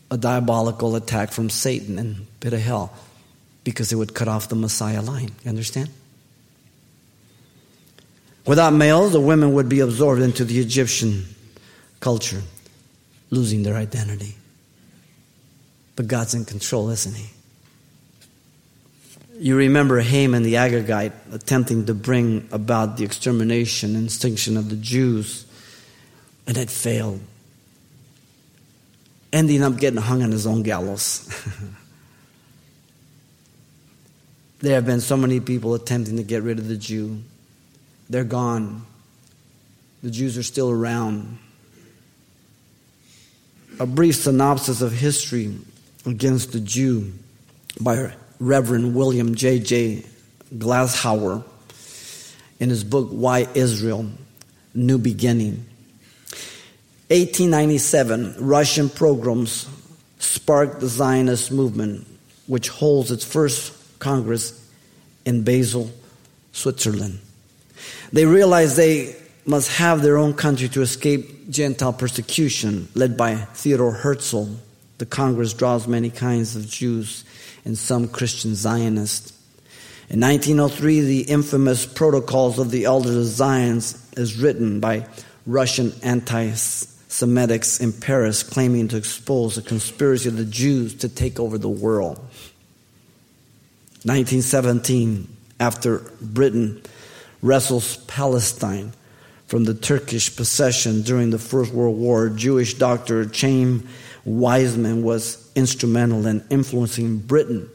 a 0.09 0.17
diabolical 0.17 0.95
attack 0.95 1.33
from 1.33 1.49
Satan 1.49 1.99
and 1.99 2.25
pit 2.39 2.53
of 2.53 2.61
hell 2.61 2.93
because 3.65 3.91
it 3.91 3.97
would 3.97 4.13
cut 4.13 4.29
off 4.29 4.47
the 4.47 4.55
Messiah 4.55 5.01
line. 5.01 5.31
You 5.43 5.49
understand? 5.49 5.89
Without 8.47 8.71
males, 8.71 9.11
the 9.11 9.19
women 9.19 9.53
would 9.53 9.67
be 9.67 9.81
absorbed 9.81 10.21
into 10.21 10.45
the 10.45 10.59
Egyptian 10.59 11.25
culture, 11.99 12.41
losing 13.29 13.63
their 13.63 13.75
identity. 13.75 14.35
But 15.97 16.07
God's 16.07 16.33
in 16.33 16.45
control, 16.45 16.89
isn't 16.89 17.13
He? 17.13 17.29
You 19.37 19.57
remember 19.57 19.99
Haman 19.99 20.43
the 20.43 20.53
Agagite 20.53 21.11
attempting 21.33 21.87
to 21.87 21.93
bring 21.93 22.47
about 22.51 22.95
the 22.97 23.03
extermination 23.03 23.95
and 23.97 24.05
extinction 24.05 24.55
of 24.55 24.69
the 24.69 24.77
Jews, 24.77 25.45
and 26.47 26.57
it 26.57 26.71
failed, 26.71 27.19
ending 29.33 29.61
up 29.61 29.77
getting 29.77 29.99
hung 29.99 30.23
on 30.23 30.31
his 30.31 30.47
own 30.47 30.63
gallows. 30.63 31.29
there 34.59 34.75
have 34.75 34.85
been 34.85 35.01
so 35.01 35.17
many 35.17 35.41
people 35.41 35.75
attempting 35.75 36.15
to 36.15 36.23
get 36.23 36.41
rid 36.43 36.57
of 36.57 36.69
the 36.69 36.77
Jew 36.77 37.21
they're 38.09 38.23
gone. 38.23 38.85
The 40.03 40.11
Jews 40.11 40.37
are 40.37 40.43
still 40.43 40.69
around. 40.69 41.39
A 43.79 43.85
brief 43.85 44.15
synopsis 44.15 44.81
of 44.81 44.91
history 44.91 45.55
against 46.05 46.51
the 46.51 46.59
Jew 46.59 47.13
by 47.79 48.13
Reverend 48.39 48.95
William 48.95 49.35
J.J. 49.35 50.05
Glashauer 50.55 51.43
in 52.59 52.69
his 52.69 52.83
book, 52.83 53.09
Why 53.09 53.47
Israel? 53.53 54.09
New 54.73 54.97
Beginning. 54.97 55.65
1897, 57.09 58.35
Russian 58.39 58.89
pogroms 58.89 59.67
sparked 60.19 60.79
the 60.79 60.87
Zionist 60.87 61.51
movement, 61.51 62.05
which 62.47 62.69
holds 62.69 63.11
its 63.11 63.23
first 63.23 63.73
Congress 63.99 64.69
in 65.25 65.43
Basel, 65.43 65.89
Switzerland. 66.51 67.19
They 68.11 68.25
realized 68.25 68.75
they 68.75 69.15
must 69.45 69.77
have 69.77 70.01
their 70.01 70.17
own 70.17 70.33
country 70.33 70.67
to 70.69 70.81
escape 70.81 71.49
Gentile 71.49 71.93
persecution, 71.93 72.89
led 72.93 73.15
by 73.17 73.35
Theodore 73.35 73.93
Herzl. 73.93 74.55
The 74.97 75.05
Congress 75.05 75.53
draws 75.53 75.87
many 75.87 76.09
kinds 76.09 76.55
of 76.55 76.67
Jews 76.67 77.23
and 77.63 77.77
some 77.77 78.07
Christian 78.07 78.55
Zionists. 78.55 79.33
In 80.09 80.19
1903, 80.21 81.01
the 81.01 81.21
infamous 81.21 81.85
Protocols 81.85 82.59
of 82.59 82.71
the 82.71 82.85
Elders 82.85 83.15
of 83.15 83.25
Zion 83.25 83.77
is 83.77 84.37
written 84.37 84.79
by 84.79 85.05
Russian 85.45 85.93
anti 86.01 86.51
Semitics 86.51 87.79
in 87.79 87.93
Paris, 87.93 88.43
claiming 88.43 88.89
to 88.89 88.97
expose 88.97 89.55
the 89.55 89.61
conspiracy 89.61 90.27
of 90.27 90.37
the 90.37 90.45
Jews 90.45 90.93
to 90.95 91.09
take 91.09 91.39
over 91.39 91.57
the 91.57 91.69
world. 91.69 92.17
1917, 94.03 95.27
after 95.59 95.99
Britain 96.21 96.81
wrestles 97.41 97.97
Palestine 98.07 98.93
from 99.47 99.63
the 99.63 99.73
Turkish 99.73 100.35
possession 100.35 101.01
during 101.01 101.29
the 101.29 101.39
First 101.39 101.73
World 101.73 101.97
War. 101.97 102.29
Jewish 102.29 102.73
doctor 102.73 103.29
Chaim 103.33 103.87
Weizmann 104.25 105.01
was 105.01 105.49
instrumental 105.55 106.25
in 106.27 106.43
influencing 106.49 107.19
Britain 107.19 107.69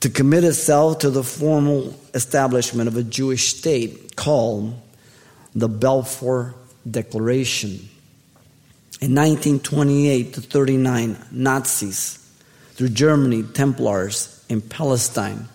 to 0.00 0.10
commit 0.10 0.44
itself 0.44 0.98
to 0.98 1.10
the 1.10 1.22
formal 1.22 1.94
establishment 2.12 2.88
of 2.88 2.96
a 2.96 3.02
Jewish 3.02 3.56
state 3.56 4.16
called 4.16 4.74
the 5.54 5.68
Balfour 5.68 6.54
Declaration. 6.90 7.88
In 9.00 9.14
1928 9.14 10.34
to 10.34 10.40
39, 10.40 11.16
Nazis 11.30 12.18
through 12.74 12.90
Germany, 12.90 13.42
Templars 13.42 14.44
in 14.48 14.60
Palestine 14.60 15.48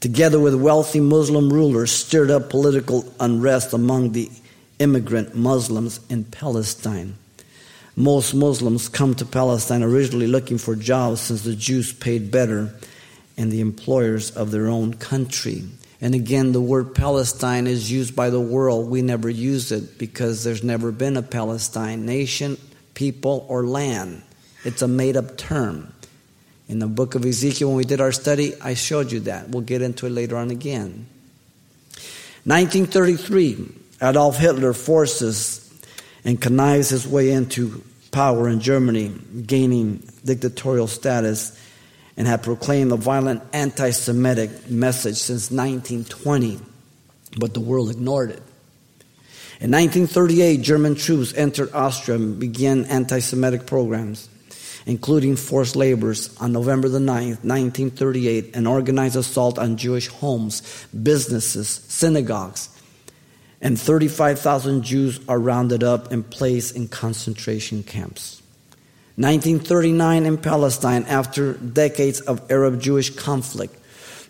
together 0.00 0.40
with 0.40 0.54
wealthy 0.54 1.00
Muslim 1.00 1.52
rulers, 1.52 1.92
stirred 1.92 2.30
up 2.30 2.50
political 2.50 3.04
unrest 3.20 3.72
among 3.72 4.12
the 4.12 4.30
immigrant 4.78 5.34
Muslims 5.34 6.00
in 6.08 6.24
Palestine. 6.24 7.14
Most 7.96 8.32
Muslims 8.32 8.88
come 8.88 9.14
to 9.16 9.26
Palestine 9.26 9.82
originally 9.82 10.26
looking 10.26 10.58
for 10.58 10.74
jobs 10.74 11.20
since 11.20 11.42
the 11.42 11.54
Jews 11.54 11.92
paid 11.92 12.30
better 12.30 12.74
and 13.36 13.52
the 13.52 13.60
employers 13.60 14.30
of 14.30 14.50
their 14.50 14.68
own 14.68 14.94
country. 14.94 15.64
And 16.00 16.14
again, 16.14 16.52
the 16.52 16.62
word 16.62 16.94
Palestine 16.94 17.66
is 17.66 17.90
used 17.90 18.16
by 18.16 18.30
the 18.30 18.40
world. 18.40 18.88
We 18.88 19.02
never 19.02 19.28
use 19.28 19.70
it 19.70 19.98
because 19.98 20.44
there's 20.44 20.64
never 20.64 20.92
been 20.92 21.18
a 21.18 21.22
Palestine 21.22 22.06
nation, 22.06 22.56
people, 22.94 23.44
or 23.50 23.66
land. 23.66 24.22
It's 24.64 24.80
a 24.80 24.88
made 24.88 25.16
up 25.16 25.36
term. 25.36 25.92
In 26.70 26.78
the 26.78 26.86
book 26.86 27.16
of 27.16 27.24
Ezekiel, 27.24 27.66
when 27.66 27.78
we 27.78 27.84
did 27.84 28.00
our 28.00 28.12
study, 28.12 28.54
I 28.60 28.74
showed 28.74 29.10
you 29.10 29.18
that. 29.20 29.48
We'll 29.48 29.62
get 29.62 29.82
into 29.82 30.06
it 30.06 30.10
later 30.10 30.36
on 30.36 30.52
again. 30.52 31.08
1933, 32.44 33.66
Adolf 34.00 34.38
Hitler 34.38 34.72
forces 34.72 35.68
and 36.24 36.40
connives 36.40 36.90
his 36.90 37.08
way 37.08 37.32
into 37.32 37.82
power 38.12 38.48
in 38.48 38.60
Germany, 38.60 39.12
gaining 39.48 40.08
dictatorial 40.24 40.86
status, 40.86 41.58
and 42.16 42.28
had 42.28 42.44
proclaimed 42.44 42.92
a 42.92 42.96
violent 42.96 43.42
anti 43.52 43.90
Semitic 43.90 44.70
message 44.70 45.16
since 45.16 45.50
1920, 45.50 46.60
but 47.36 47.52
the 47.52 47.58
world 47.58 47.90
ignored 47.90 48.30
it. 48.30 48.42
In 49.58 49.72
1938, 49.72 50.58
German 50.58 50.94
troops 50.94 51.34
entered 51.34 51.72
Austria 51.72 52.16
and 52.18 52.38
began 52.38 52.84
anti 52.84 53.18
Semitic 53.18 53.66
programs 53.66 54.28
including 54.86 55.36
forced 55.36 55.76
labors, 55.76 56.36
on 56.38 56.52
November 56.52 56.88
the 56.88 56.98
9th, 56.98 57.44
1938, 57.44 58.56
an 58.56 58.66
organized 58.66 59.16
assault 59.16 59.58
on 59.58 59.76
Jewish 59.76 60.08
homes, 60.08 60.86
businesses, 61.02 61.68
synagogues, 61.68 62.68
and 63.60 63.78
35,000 63.78 64.82
Jews 64.82 65.20
are 65.28 65.38
rounded 65.38 65.84
up 65.84 66.12
and 66.12 66.28
placed 66.28 66.74
in 66.76 66.88
concentration 66.88 67.82
camps. 67.82 68.40
1939 69.16 70.24
in 70.24 70.38
Palestine, 70.38 71.04
after 71.04 71.54
decades 71.54 72.20
of 72.22 72.50
Arab 72.50 72.80
Jewish 72.80 73.10
conflict, 73.10 73.76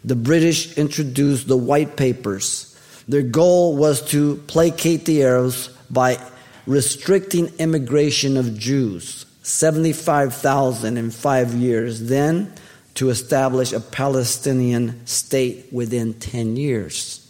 the 0.05 0.17
British 0.17 0.77
introduced 0.77 1.47
the 1.47 1.57
White 1.57 1.97
Papers. 1.97 2.77
Their 3.07 3.23
goal 3.23 3.77
was 3.77 4.03
to 4.11 4.37
placate 4.49 5.05
the 5.05 5.23
Arabs 5.23 5.69
by 5.91 6.19
restricting 6.67 7.47
immigration 7.59 8.37
of 8.37 8.59
Jews 8.59 9.27
75,000 9.43 10.97
in 10.97 11.11
five 11.11 11.55
years, 11.55 12.09
then 12.09 12.53
to 12.95 13.11
establish 13.11 13.73
a 13.73 13.81
Palestinian 13.81 15.07
state 15.07 15.67
within 15.73 16.15
10 16.15 16.57
years. 16.57 17.27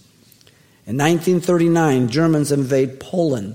In 0.86 0.96
1939, 0.96 2.08
Germans 2.08 2.50
invade 2.50 2.98
Poland. 2.98 3.54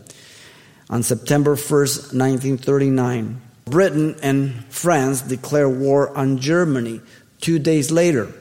On 0.89 1.03
September 1.03 1.55
1st, 1.55 2.13
1939, 2.13 3.41
Britain 3.65 4.15
and 4.21 4.63
France 4.65 5.21
declare 5.21 5.67
war 5.67 6.15
on 6.15 6.37
Germany. 6.37 7.01
Two 7.41 7.59
days 7.59 7.91
later, 7.91 8.31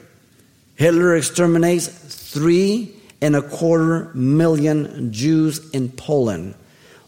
Hitler 0.76 1.16
exterminates 1.16 1.88
three 1.88 2.94
and 3.22 3.34
a 3.34 3.42
quarter 3.42 4.10
million 4.14 5.12
Jews 5.12 5.70
in 5.70 5.88
Poland, 5.90 6.54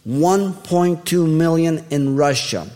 1.2 0.08 1.28
million 1.28 1.84
in 1.90 2.16
Russia, 2.16 2.66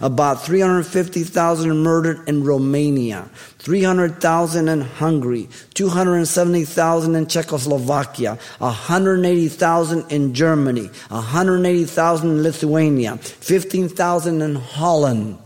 about 0.00 0.44
350,000 0.44 1.76
murdered 1.78 2.28
in 2.28 2.44
Romania, 2.44 3.28
300,000 3.58 4.68
in 4.68 4.80
Hungary, 4.80 5.48
270,000 5.74 7.14
in 7.14 7.26
Czechoslovakia, 7.26 8.38
180,000 8.58 10.10
in 10.10 10.34
Germany, 10.34 10.90
180,000 11.08 12.28
in 12.30 12.42
Lithuania, 12.42 13.16
15,000 13.16 14.42
in 14.42 14.54
Holland. 14.54 15.38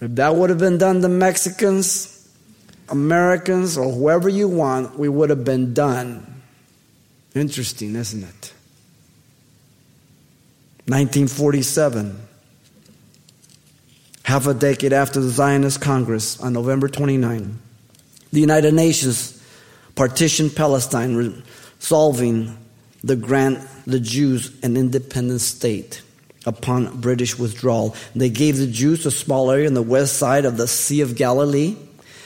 If 0.00 0.14
that 0.16 0.36
would 0.36 0.50
have 0.50 0.58
been 0.58 0.78
done 0.78 1.00
to 1.02 1.08
Mexicans, 1.08 2.28
Americans 2.88 3.78
or 3.78 3.90
whoever 3.90 4.28
you 4.28 4.48
want, 4.48 4.98
we 4.98 5.08
would 5.08 5.30
have 5.30 5.44
been 5.44 5.72
done. 5.72 6.42
Interesting, 7.34 7.96
isn't 7.96 8.22
it? 8.22 8.52
1947, 10.86 12.14
half 14.24 14.46
a 14.46 14.54
decade 14.54 14.92
after 14.92 15.20
the 15.20 15.28
Zionist 15.28 15.80
Congress 15.80 16.40
on 16.40 16.52
November 16.52 16.88
29, 16.88 17.58
the 18.32 18.40
United 18.40 18.74
Nations 18.74 19.40
partitioned 19.94 20.56
Palestine, 20.56 21.42
resolving 21.78 22.56
the 23.04 23.16
grant 23.16 23.60
the 23.86 24.00
Jews 24.00 24.50
an 24.62 24.76
independent 24.76 25.42
state 25.42 26.02
upon 26.46 27.00
British 27.00 27.38
withdrawal. 27.38 27.94
They 28.14 28.30
gave 28.30 28.56
the 28.56 28.66
Jews 28.66 29.06
a 29.06 29.10
small 29.10 29.50
area 29.50 29.68
on 29.68 29.74
the 29.74 29.82
west 29.82 30.16
side 30.16 30.46
of 30.46 30.56
the 30.56 30.66
Sea 30.66 31.02
of 31.02 31.16
Galilee, 31.16 31.76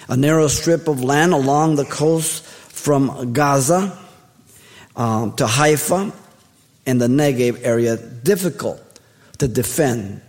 a 0.08 0.16
narrow 0.16 0.46
strip 0.48 0.86
of 0.88 1.02
land 1.02 1.32
along 1.32 1.76
the 1.76 1.84
coast 1.84 2.44
from 2.44 3.32
Gaza 3.32 3.98
um, 4.96 5.32
to 5.34 5.46
Haifa 5.46 6.12
and 6.86 7.00
the 7.00 7.08
Negev 7.08 7.60
area, 7.64 7.96
difficult 7.96 8.80
to 9.38 9.48
defend 9.48 10.22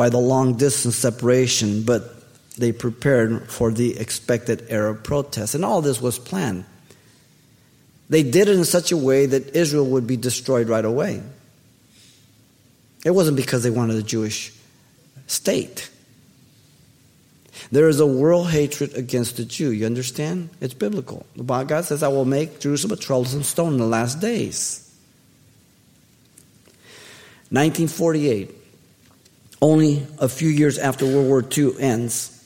by 0.00 0.08
the 0.08 0.16
long 0.16 0.54
distance 0.54 0.96
separation, 0.96 1.82
but 1.82 2.24
they 2.56 2.72
prepared 2.72 3.50
for 3.50 3.70
the 3.70 3.98
expected 3.98 4.66
Arab 4.70 5.04
protest. 5.04 5.54
And 5.54 5.62
all 5.62 5.82
this 5.82 6.00
was 6.00 6.18
planned. 6.18 6.64
They 8.08 8.22
did 8.22 8.48
it 8.48 8.56
in 8.56 8.64
such 8.64 8.92
a 8.92 8.96
way 8.96 9.26
that 9.26 9.54
Israel 9.54 9.84
would 9.88 10.06
be 10.06 10.16
destroyed 10.16 10.70
right 10.70 10.86
away. 10.86 11.22
It 13.04 13.10
wasn't 13.10 13.36
because 13.36 13.62
they 13.62 13.68
wanted 13.68 13.96
a 13.96 14.02
Jewish 14.02 14.54
state. 15.26 15.90
There 17.70 17.90
is 17.90 18.00
a 18.00 18.06
world 18.06 18.48
hatred 18.48 18.94
against 18.94 19.36
the 19.36 19.44
Jew. 19.44 19.70
You 19.70 19.84
understand? 19.84 20.48
It's 20.62 20.72
biblical. 20.72 21.26
God 21.44 21.84
says, 21.84 22.02
I 22.02 22.08
will 22.08 22.24
make 22.24 22.58
Jerusalem 22.58 22.98
a 22.98 23.02
troublesome 23.02 23.42
stone 23.42 23.74
in 23.74 23.78
the 23.78 23.84
last 23.84 24.18
days. 24.18 24.80
1948, 27.50 28.59
only 29.62 30.06
a 30.18 30.28
few 30.28 30.48
years 30.48 30.78
after 30.78 31.04
World 31.04 31.26
War 31.26 31.44
II 31.56 31.78
ends, 31.78 32.36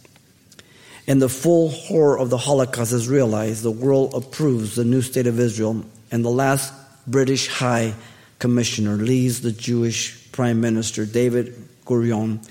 and 1.07 1.21
the 1.21 1.29
full 1.29 1.69
horror 1.69 2.19
of 2.19 2.31
the 2.31 2.39
Holocaust 2.39 2.93
is 2.93 3.09
realized, 3.09 3.63
the 3.63 3.71
world 3.71 4.15
approves 4.15 4.75
the 4.75 4.85
new 4.85 5.03
state 5.03 5.27
of 5.27 5.39
Israel, 5.39 5.85
and 6.11 6.25
the 6.25 6.31
last 6.31 6.73
British 7.07 7.49
High 7.49 7.95
Commissioner 8.39 8.97
leaves 8.97 9.43
the 9.43 9.53
Jewish 9.53 10.33
Prime 10.33 10.61
Minister, 10.61 11.05
David 11.07 11.55
Gurion, 11.85 12.47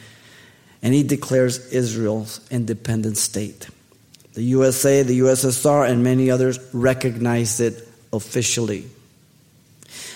and 0.81 0.93
he 0.93 1.03
declares 1.03 1.71
Israel's 1.71 2.39
independent 2.51 3.17
state. 3.17 3.67
The 4.33 4.43
USA, 4.43 5.03
the 5.03 5.19
USSR, 5.19 5.89
and 5.89 6.03
many 6.03 6.31
others 6.31 6.59
recognized 6.73 7.59
it 7.59 7.87
officially. 8.11 8.87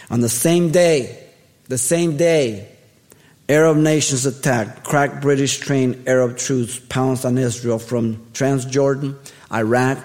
On 0.10 0.22
the 0.22 0.30
same 0.30 0.72
day, 0.72 1.24
the 1.68 1.78
same 1.78 2.18
day, 2.18 2.70
Arab 3.50 3.78
nations 3.78 4.26
attacked, 4.26 4.84
cracked 4.84 5.22
British 5.22 5.60
trained 5.60 6.08
Arab 6.08 6.38
troops 6.38 6.80
pounced 6.80 7.26
on 7.26 7.38
Israel 7.38 7.80
from 7.80 8.18
Transjordan, 8.34 9.16
Iraq, 9.52 9.98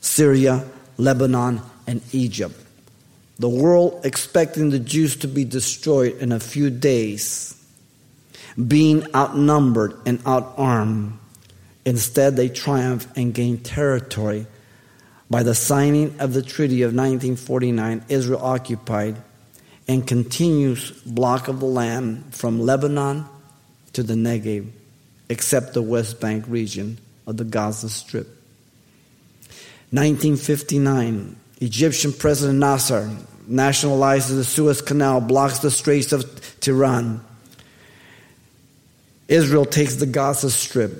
Syria, 0.00 0.64
Lebanon, 0.96 1.60
and 1.86 2.00
Egypt. 2.12 2.54
The 3.38 3.50
world 3.50 4.00
expecting 4.04 4.70
the 4.70 4.78
Jews 4.78 5.16
to 5.16 5.28
be 5.28 5.44
destroyed 5.44 6.16
in 6.18 6.32
a 6.32 6.40
few 6.40 6.70
days, 6.70 7.54
being 8.66 9.06
outnumbered 9.14 9.94
and 10.06 10.18
outarmed. 10.24 11.12
Instead, 11.84 12.36
they 12.36 12.48
triumph 12.48 13.06
and 13.16 13.34
gain 13.34 13.58
territory. 13.58 14.46
By 15.28 15.42
the 15.42 15.54
signing 15.54 16.18
of 16.18 16.32
the 16.32 16.42
Treaty 16.42 16.82
of 16.82 16.88
1949, 16.88 18.04
Israel 18.08 18.40
occupied 18.42 19.16
and 19.90 20.06
continuous 20.06 20.92
block 21.04 21.48
of 21.48 21.58
the 21.58 21.66
land 21.66 22.24
from 22.32 22.60
Lebanon 22.60 23.24
to 23.92 24.04
the 24.04 24.14
Negev, 24.14 24.70
except 25.28 25.74
the 25.74 25.82
West 25.82 26.20
Bank 26.20 26.44
region 26.46 26.96
of 27.26 27.36
the 27.38 27.42
Gaza 27.42 27.88
Strip. 27.88 28.28
1959, 29.90 31.34
Egyptian 31.60 32.12
President 32.12 32.60
Nasser 32.60 33.10
nationalizes 33.48 34.36
the 34.36 34.44
Suez 34.44 34.80
Canal, 34.80 35.20
blocks 35.20 35.58
the 35.58 35.72
Straits 35.72 36.12
of 36.12 36.22
Tiran. 36.60 37.18
Israel 39.26 39.64
takes 39.64 39.96
the 39.96 40.06
Gaza 40.06 40.52
Strip 40.52 40.92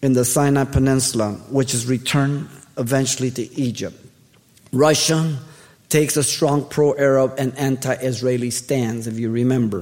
in 0.00 0.14
the 0.14 0.24
Sinai 0.24 0.64
Peninsula, 0.64 1.32
which 1.50 1.74
is 1.74 1.84
returned 1.84 2.48
eventually 2.78 3.30
to 3.32 3.42
Egypt. 3.60 4.02
Russia 4.72 5.38
takes 5.90 6.16
a 6.16 6.22
strong 6.22 6.64
pro 6.64 6.94
Arab 6.94 7.34
and 7.36 7.56
anti 7.58 7.92
Israeli 7.92 8.50
stance, 8.50 9.06
if 9.06 9.18
you 9.18 9.30
remember. 9.30 9.80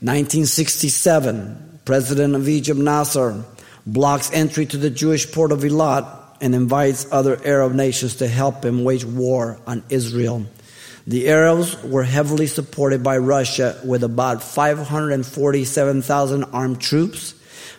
1967, 0.00 1.80
President 1.84 2.34
of 2.34 2.48
Egypt 2.48 2.80
Nasser 2.80 3.44
blocks 3.86 4.30
entry 4.32 4.66
to 4.66 4.76
the 4.76 4.90
Jewish 4.90 5.30
port 5.30 5.52
of 5.52 5.60
Eilat 5.60 6.06
and 6.40 6.54
invites 6.54 7.06
other 7.10 7.38
Arab 7.44 7.74
nations 7.74 8.16
to 8.16 8.28
help 8.28 8.64
him 8.64 8.84
wage 8.84 9.04
war 9.04 9.58
on 9.66 9.82
Israel. 9.88 10.46
The 11.06 11.28
Arabs 11.28 11.82
were 11.82 12.02
heavily 12.02 12.46
supported 12.46 13.02
by 13.02 13.18
Russia 13.18 13.78
with 13.84 14.04
about 14.04 14.42
547,000 14.42 16.44
armed 16.44 16.80
troops, 16.80 17.32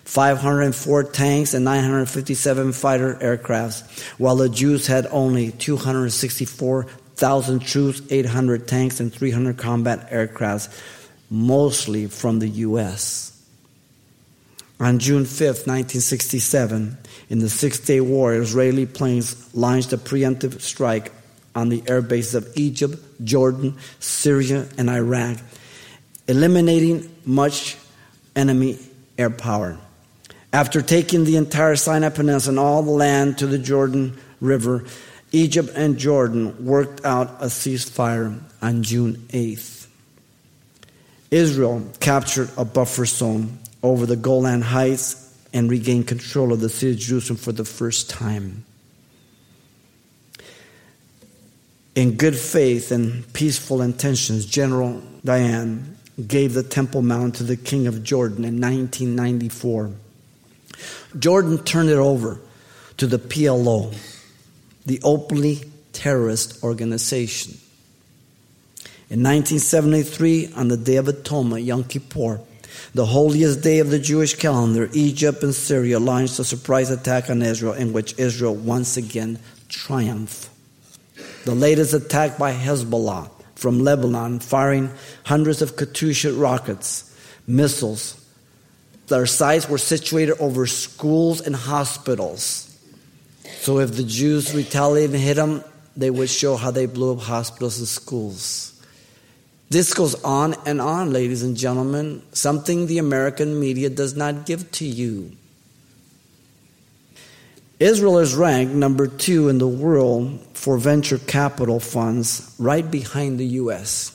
504 0.03 1.03
tanks, 1.05 1.55
and 1.55 1.65
957 1.65 2.73
fighter 2.73 3.15
aircrafts, 3.15 4.03
while 4.19 4.35
the 4.35 4.49
Jews 4.49 4.85
had 4.85 5.07
only 5.07 5.51
264 5.51 6.85
1,000 7.15 7.59
troops, 7.59 8.01
800 8.09 8.67
tanks, 8.67 8.99
and 8.99 9.13
300 9.13 9.57
combat 9.57 10.11
aircrafts, 10.11 10.67
mostly 11.29 12.07
from 12.07 12.39
the 12.39 12.47
U.S. 12.49 13.31
On 14.81 14.99
June 14.99 15.23
5, 15.23 15.39
1967, 15.39 16.97
in 17.29 17.39
the 17.39 17.49
Six 17.49 17.79
Day 17.79 18.01
War, 18.01 18.33
Israeli 18.33 18.85
planes 18.85 19.55
launched 19.55 19.93
a 19.93 19.97
preemptive 19.97 20.59
strike 20.59 21.13
on 21.55 21.69
the 21.69 21.81
air 21.87 22.01
bases 22.01 22.35
of 22.35 22.57
Egypt, 22.57 22.97
Jordan, 23.23 23.77
Syria, 24.01 24.67
and 24.77 24.89
Iraq, 24.89 25.37
eliminating 26.27 27.09
much 27.23 27.77
enemy 28.35 28.77
air 29.17 29.29
power. 29.29 29.77
After 30.51 30.81
taking 30.81 31.23
the 31.23 31.37
entire 31.37 31.77
Sinai 31.77 32.09
Peninsula 32.09 32.51
and 32.51 32.59
all 32.59 32.83
the 32.83 32.91
land 32.91 33.37
to 33.37 33.47
the 33.47 33.57
Jordan 33.57 34.19
River, 34.41 34.83
Egypt 35.35 35.69
and 35.75 35.97
Jordan 35.97 36.65
worked 36.65 37.03
out 37.03 37.27
a 37.41 37.47
ceasefire 37.47 38.39
on 38.61 38.83
June 38.83 39.15
8th. 39.33 39.87
Israel 41.29 41.85
captured 41.99 42.49
a 42.55 42.63
buffer 42.63 43.05
zone 43.05 43.59
over 43.83 44.05
the 44.05 44.15
Golan 44.15 44.61
Heights 44.61 45.37
and 45.51 45.69
regained 45.69 46.07
control 46.07 46.53
of 46.53 46.61
the 46.61 46.69
city 46.69 46.93
of 46.93 46.99
Jerusalem 46.99 47.35
for 47.35 47.51
the 47.51 47.65
first 47.65 48.09
time. 48.09 48.63
In 51.95 52.15
good 52.15 52.37
faith 52.37 52.91
and 52.91 53.31
peaceful 53.33 53.81
intentions, 53.81 54.45
General 54.45 55.03
Dayan 55.25 55.95
gave 56.25 56.53
the 56.53 56.63
Temple 56.63 57.01
Mount 57.01 57.35
to 57.35 57.43
the 57.43 57.57
king 57.57 57.87
of 57.87 58.03
Jordan 58.03 58.45
in 58.45 58.61
1994. 58.61 59.91
Jordan 61.19 61.61
turned 61.65 61.89
it 61.89 61.97
over 61.97 62.39
to 62.95 63.05
the 63.05 63.19
PLO 63.19 63.93
the 64.85 64.99
openly 65.03 65.63
terrorist 65.93 66.63
organization. 66.63 67.57
In 69.09 69.21
1973, 69.21 70.53
on 70.55 70.67
the 70.67 70.77
Day 70.77 70.95
of 70.95 71.07
Atonement, 71.07 71.63
Yom 71.63 71.83
Kippur, 71.83 72.39
the 72.93 73.05
holiest 73.05 73.61
day 73.61 73.79
of 73.79 73.89
the 73.89 73.99
Jewish 73.99 74.35
calendar, 74.35 74.89
Egypt 74.93 75.43
and 75.43 75.53
Syria 75.53 75.99
launched 75.99 76.39
a 76.39 76.43
surprise 76.43 76.89
attack 76.89 77.29
on 77.29 77.41
Israel 77.41 77.73
in 77.73 77.93
which 77.93 78.17
Israel 78.17 78.55
once 78.55 78.97
again 78.97 79.39
triumphed. 79.69 80.49
The 81.45 81.55
latest 81.55 81.93
attack 81.93 82.37
by 82.37 82.53
Hezbollah 82.53 83.29
from 83.55 83.79
Lebanon, 83.79 84.39
firing 84.39 84.91
hundreds 85.23 85.61
of 85.61 85.75
Katyusha 85.75 86.39
rockets, 86.39 87.15
missiles. 87.47 88.21
Their 89.07 89.25
sites 89.25 89.69
were 89.69 89.77
situated 89.77 90.37
over 90.39 90.65
schools 90.67 91.41
and 91.41 91.55
hospitals. 91.55 92.74
So 93.65 93.79
if 93.79 93.95
the 93.95 94.03
Jews 94.03 94.53
retaliated 94.53 95.15
and 95.15 95.23
hit 95.23 95.37
them, 95.37 95.63
they 95.97 96.11
would 96.11 96.29
show 96.29 96.55
how 96.55 96.69
they 96.69 96.85
blew 96.85 97.13
up 97.13 97.21
hospitals 97.21 97.79
and 97.79 97.87
schools. 97.87 98.79
This 99.71 99.95
goes 99.95 100.13
on 100.23 100.53
and 100.67 100.79
on, 100.79 101.11
ladies 101.11 101.41
and 101.41 101.57
gentlemen, 101.57 102.21
something 102.31 102.85
the 102.85 102.99
American 102.99 103.59
media 103.59 103.89
does 103.89 104.15
not 104.15 104.45
give 104.45 104.71
to 104.73 104.85
you. 104.85 105.31
Israel 107.79 108.19
is 108.19 108.35
ranked 108.35 108.75
number 108.75 109.07
two 109.07 109.49
in 109.49 109.57
the 109.57 109.67
world 109.67 110.45
for 110.53 110.77
venture 110.77 111.17
capital 111.17 111.79
funds, 111.79 112.55
right 112.59 112.91
behind 112.91 113.39
the 113.39 113.47
U.S. 113.63 114.11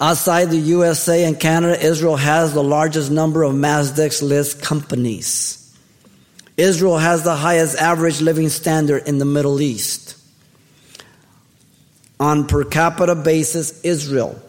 Outside 0.00 0.50
the 0.52 0.58
USA 0.58 1.24
and 1.24 1.40
Canada, 1.40 1.84
Israel 1.84 2.14
has 2.14 2.54
the 2.54 2.62
largest 2.62 3.10
number 3.10 3.42
of 3.42 3.52
NASDAQ 3.54 4.22
list 4.22 4.62
companies. 4.62 5.65
Israel 6.56 6.96
has 6.96 7.22
the 7.22 7.36
highest 7.36 7.76
average 7.76 8.20
living 8.20 8.48
standard 8.48 9.06
in 9.06 9.18
the 9.18 9.24
Middle 9.24 9.60
East. 9.60 10.16
On 12.18 12.46
per 12.46 12.64
capita 12.64 13.14
basis, 13.14 13.80
Israel 13.82 14.40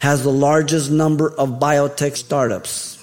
has 0.00 0.22
the 0.22 0.30
largest 0.30 0.90
number 0.90 1.28
of 1.28 1.58
biotech 1.58 2.16
startups. 2.16 2.96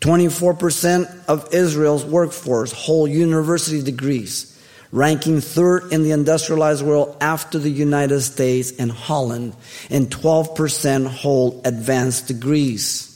24% 0.00 1.26
of 1.28 1.52
Israel's 1.52 2.04
workforce 2.04 2.72
hold 2.72 3.10
university 3.10 3.82
degrees, 3.82 4.56
ranking 4.92 5.40
third 5.40 5.92
in 5.92 6.04
the 6.04 6.12
industrialized 6.12 6.84
world 6.84 7.16
after 7.20 7.58
the 7.58 7.70
United 7.70 8.20
States 8.20 8.72
and 8.78 8.90
Holland, 8.90 9.54
and 9.90 10.08
12% 10.08 11.06
hold 11.06 11.66
advanced 11.66 12.28
degrees. 12.28 13.09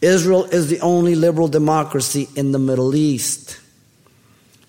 Israel 0.00 0.44
is 0.44 0.68
the 0.68 0.80
only 0.80 1.14
liberal 1.14 1.48
democracy 1.48 2.28
in 2.36 2.52
the 2.52 2.58
Middle 2.58 2.94
East. 2.94 3.58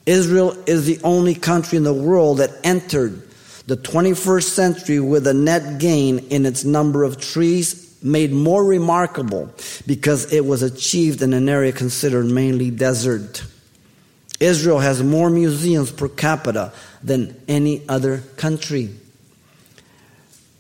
Israel 0.05 0.57
is 0.65 0.85
the 0.85 0.99
only 1.03 1.35
country 1.35 1.77
in 1.77 1.83
the 1.83 1.93
world 1.93 2.39
that 2.39 2.51
entered 2.63 3.21
the 3.67 3.77
21st 3.77 4.49
century 4.49 4.99
with 4.99 5.27
a 5.27 5.33
net 5.33 5.79
gain 5.79 6.17
in 6.29 6.47
its 6.47 6.63
number 6.65 7.03
of 7.03 7.21
trees 7.21 7.95
made 8.01 8.31
more 8.31 8.63
remarkable 8.63 9.53
because 9.85 10.33
it 10.33 10.45
was 10.45 10.63
achieved 10.63 11.21
in 11.21 11.33
an 11.33 11.47
area 11.47 11.71
considered 11.71 12.25
mainly 12.25 12.71
desert. 12.71 13.43
Israel 14.39 14.79
has 14.79 15.03
more 15.03 15.29
museums 15.29 15.91
per 15.91 16.07
capita 16.07 16.71
than 17.03 17.39
any 17.47 17.87
other 17.87 18.19
country. 18.37 18.89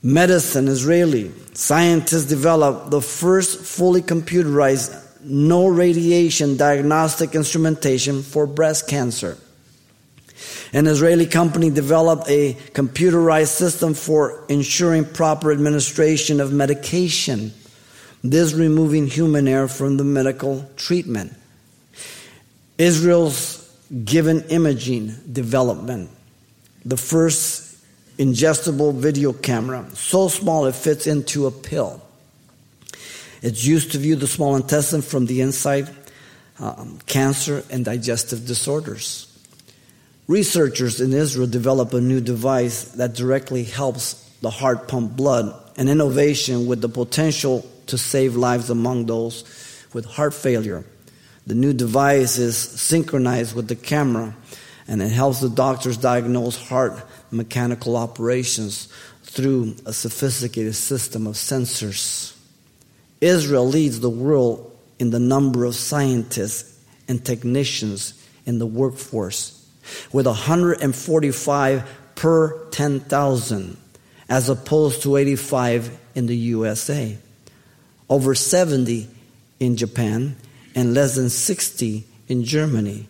Medicine, 0.01 0.67
Israeli 0.67 1.31
scientists 1.53 2.25
developed 2.25 2.89
the 2.89 3.01
first 3.01 3.59
fully 3.59 4.01
computerized 4.01 4.95
no 5.21 5.67
radiation 5.67 6.55
diagnostic 6.55 7.35
instrumentation 7.35 8.23
for 8.23 8.47
breast 8.47 8.87
cancer. 8.87 9.37
An 10.71 10.87
Israeli 10.87 11.25
company 11.25 11.69
developed 11.69 12.29
a 12.29 12.53
computerized 12.71 13.49
system 13.49 13.93
for 13.93 14.45
ensuring 14.47 15.03
proper 15.03 15.51
administration 15.51 16.39
of 16.39 16.53
medication, 16.53 17.51
this 18.23 18.53
removing 18.53 19.07
human 19.07 19.47
error 19.47 19.67
from 19.67 19.97
the 19.97 20.05
medical 20.05 20.69
treatment. 20.77 21.33
Israel's 22.77 23.57
Given 24.05 24.43
Imaging 24.49 25.15
development, 25.31 26.11
the 26.85 26.95
first 26.95 27.68
ingestible 28.19 28.93
video 28.93 29.31
camera, 29.31 29.87
so 29.93 30.27
small 30.27 30.65
it 30.65 30.75
fits 30.75 31.07
into 31.07 31.47
a 31.47 31.51
pill. 31.51 32.01
It's 33.41 33.65
used 33.65 33.93
to 33.93 33.97
view 33.97 34.17
the 34.17 34.27
small 34.27 34.57
intestine 34.57 35.01
from 35.01 35.25
the 35.25 35.39
inside, 35.39 35.89
um, 36.59 36.99
cancer 37.05 37.63
and 37.71 37.85
digestive 37.85 38.45
disorders. 38.45 39.25
Researchers 40.27 40.99
in 40.99 41.13
Israel 41.13 41.47
develop 41.47 41.93
a 41.93 42.01
new 42.01 42.19
device 42.19 42.83
that 42.95 43.13
directly 43.13 43.63
helps 43.63 44.13
the 44.41 44.49
heart 44.49 44.89
pump 44.89 45.15
blood, 45.15 45.55
an 45.77 45.87
innovation 45.87 46.67
with 46.67 46.81
the 46.81 46.89
potential 46.89 47.65
to 47.87 47.97
save 47.97 48.35
lives 48.35 48.69
among 48.69 49.05
those 49.05 49.43
with 49.93 50.05
heart 50.05 50.33
failure. 50.33 50.83
The 51.47 51.55
new 51.55 51.73
device 51.73 52.37
is 52.37 52.57
synchronized 52.57 53.55
with 53.55 53.69
the 53.69 53.75
camera 53.75 54.35
and 54.87 55.01
it 55.01 55.09
helps 55.09 55.39
the 55.39 55.49
doctors 55.49 55.97
diagnose 55.97 56.57
heart 56.57 57.01
mechanical 57.31 57.95
operations 57.95 58.87
through 59.23 59.75
a 59.85 59.93
sophisticated 59.93 60.75
system 60.75 61.27
of 61.27 61.35
sensors. 61.35 62.35
Israel 63.21 63.67
leads 63.67 63.99
the 63.99 64.09
world 64.09 64.75
in 64.97 65.11
the 65.11 65.19
number 65.19 65.65
of 65.65 65.75
scientists 65.75 66.79
and 67.07 67.23
technicians 67.23 68.13
in 68.45 68.59
the 68.59 68.65
workforce 68.65 69.55
with 70.11 70.25
145 70.25 71.89
per 72.15 72.65
10,000 72.69 73.77
as 74.29 74.49
opposed 74.49 75.01
to 75.03 75.15
85 75.15 75.97
in 76.15 76.27
the 76.27 76.35
USA, 76.35 77.17
over 78.09 78.35
70 78.35 79.09
in 79.59 79.75
Japan, 79.75 80.35
and 80.75 80.93
less 80.93 81.15
than 81.15 81.29
60 81.29 82.05
in 82.27 82.43
Germany. 82.43 83.07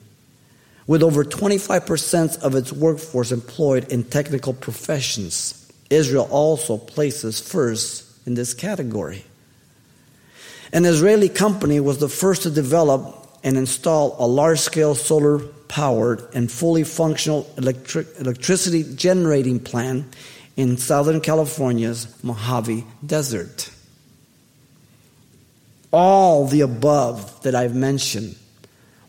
With 0.89 1.04
over 1.04 1.23
25% 1.23 2.41
of 2.41 2.56
its 2.56 2.73
workforce 2.73 3.32
employed 3.32 3.91
in 3.91 4.06
technical 4.06 4.56
professions, 4.56 5.71
Israel 5.91 6.28
also 6.32 6.80
places 6.80 7.39
first 7.39 8.06
in 8.25 8.34
this 8.34 8.56
category. 8.56 9.23
An 10.73 10.86
Israeli 10.86 11.30
company 11.30 11.80
was 11.80 11.99
the 11.99 12.10
first 12.10 12.41
to 12.41 12.49
develop 12.49 13.38
and 13.43 13.56
install 13.56 14.15
a 14.17 14.25
large 14.25 14.62
scale 14.62 14.95
solar 14.95 15.38
powered 15.67 16.23
and 16.34 16.52
fully 16.52 16.84
functional 16.84 17.47
electric, 17.56 18.08
electricity 18.19 18.84
generating 18.95 19.60
plant 19.60 20.08
in 20.58 20.78
Southern 20.78 21.21
California's 21.21 22.08
Mojave 22.23 22.84
Desert. 23.06 23.69
All 25.93 26.47
the 26.47 26.62
above 26.62 27.43
that 27.43 27.54
I've 27.54 27.75
mentioned 27.75 28.36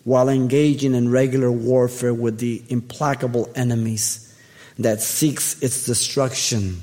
while 0.04 0.28
engaging 0.28 0.94
in 0.94 1.10
regular 1.10 1.50
warfare 1.52 2.14
with 2.14 2.38
the 2.38 2.62
implacable 2.68 3.50
enemies 3.54 4.34
that 4.78 5.02
seeks 5.02 5.60
its 5.62 5.84
destruction 5.84 6.80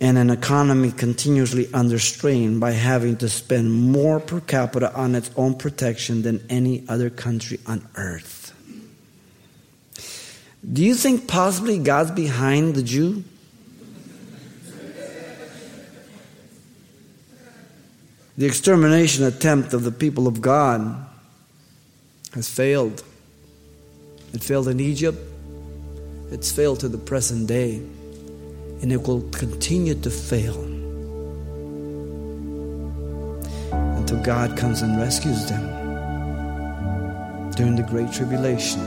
and 0.00 0.18
an 0.18 0.30
economy 0.30 0.90
continuously 0.90 1.68
under 1.72 1.98
strain 1.98 2.60
by 2.60 2.72
having 2.72 3.16
to 3.16 3.28
spend 3.28 3.72
more 3.72 4.20
per 4.20 4.40
capita 4.40 4.94
on 4.94 5.14
its 5.14 5.30
own 5.36 5.54
protection 5.54 6.22
than 6.22 6.44
any 6.50 6.84
other 6.88 7.10
country 7.10 7.58
on 7.66 7.86
earth. 7.96 8.52
Do 10.72 10.82
you 10.82 10.94
think 10.94 11.28
possibly 11.28 11.78
God's 11.78 12.10
behind 12.10 12.74
the 12.74 12.82
Jew? 12.82 13.24
The 18.36 18.46
extermination 18.46 19.24
attempt 19.24 19.74
of 19.74 19.84
the 19.84 19.92
people 19.92 20.26
of 20.26 20.40
God 20.40 21.06
has 22.34 22.48
failed. 22.48 23.02
It 24.32 24.42
failed 24.42 24.68
in 24.68 24.80
Egypt, 24.80 25.18
it's 26.30 26.50
failed 26.50 26.80
to 26.80 26.88
the 26.88 26.98
present 26.98 27.46
day, 27.46 27.76
and 28.82 28.92
it 28.92 29.06
will 29.06 29.22
continue 29.30 29.94
to 29.94 30.10
fail 30.10 30.60
until 33.72 34.20
God 34.22 34.56
comes 34.56 34.82
and 34.82 34.98
rescues 34.98 35.48
them 35.48 35.70
during 37.52 37.76
the 37.76 37.84
Great 37.84 38.12
Tribulation. 38.12 38.80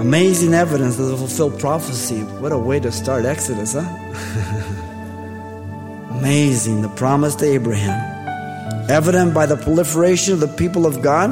Amazing 0.00 0.52
evidence 0.52 0.98
of 0.98 1.06
the 1.06 1.16
fulfilled 1.16 1.60
prophecy. 1.60 2.24
What 2.24 2.50
a 2.50 2.58
way 2.58 2.80
to 2.80 2.90
start 2.90 3.24
Exodus, 3.24 3.74
huh? 3.74 3.82
Amazing, 6.18 6.82
the 6.82 6.88
promise 6.88 7.36
to 7.36 7.44
Abraham. 7.44 8.21
Evident 8.88 9.32
by 9.32 9.46
the 9.46 9.56
proliferation 9.56 10.34
of 10.34 10.40
the 10.40 10.48
people 10.48 10.86
of 10.86 11.02
God, 11.02 11.30